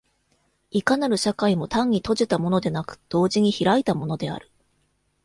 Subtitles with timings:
[0.71, 4.49] いかなる社会も単に閉じたものでなく、同時に開いたものである。